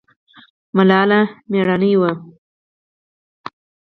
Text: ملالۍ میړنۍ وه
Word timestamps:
ملالۍ 0.75 1.21
میړنۍ 1.51 1.93
وه 1.99 2.11